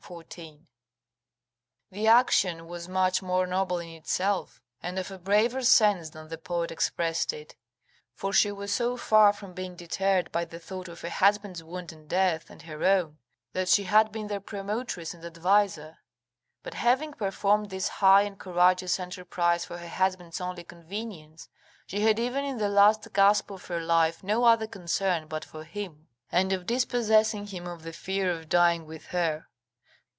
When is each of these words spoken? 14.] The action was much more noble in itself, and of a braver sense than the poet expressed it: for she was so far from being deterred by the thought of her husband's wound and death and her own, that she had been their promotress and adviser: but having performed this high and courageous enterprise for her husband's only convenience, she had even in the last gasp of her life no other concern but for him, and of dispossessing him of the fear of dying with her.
14.] 0.07 0.67
The 1.91 2.07
action 2.07 2.67
was 2.67 2.89
much 2.89 3.21
more 3.21 3.47
noble 3.47 3.79
in 3.79 3.87
itself, 3.87 4.61
and 4.83 4.99
of 4.99 5.09
a 5.09 5.17
braver 5.17 5.61
sense 5.63 6.09
than 6.09 6.27
the 6.27 6.39
poet 6.39 6.69
expressed 6.69 7.31
it: 7.31 7.55
for 8.13 8.33
she 8.33 8.51
was 8.51 8.73
so 8.73 8.97
far 8.97 9.31
from 9.31 9.53
being 9.53 9.73
deterred 9.75 10.29
by 10.33 10.43
the 10.43 10.59
thought 10.59 10.89
of 10.89 10.99
her 10.99 11.09
husband's 11.09 11.63
wound 11.63 11.93
and 11.93 12.09
death 12.09 12.49
and 12.49 12.63
her 12.63 12.83
own, 12.83 13.19
that 13.53 13.69
she 13.69 13.83
had 13.83 14.11
been 14.11 14.27
their 14.27 14.41
promotress 14.41 15.13
and 15.13 15.23
adviser: 15.23 15.99
but 16.61 16.73
having 16.73 17.13
performed 17.13 17.69
this 17.69 17.87
high 17.87 18.23
and 18.23 18.37
courageous 18.37 18.99
enterprise 18.99 19.63
for 19.63 19.77
her 19.77 19.87
husband's 19.87 20.41
only 20.41 20.63
convenience, 20.65 21.47
she 21.87 22.01
had 22.01 22.19
even 22.19 22.43
in 22.43 22.57
the 22.57 22.67
last 22.69 23.13
gasp 23.13 23.49
of 23.49 23.67
her 23.67 23.79
life 23.79 24.21
no 24.23 24.43
other 24.43 24.67
concern 24.67 25.25
but 25.27 25.45
for 25.45 25.63
him, 25.63 26.09
and 26.33 26.51
of 26.51 26.65
dispossessing 26.65 27.47
him 27.47 27.65
of 27.65 27.83
the 27.83 27.93
fear 27.93 28.29
of 28.29 28.49
dying 28.49 28.85
with 28.85 29.05
her. 29.07 29.45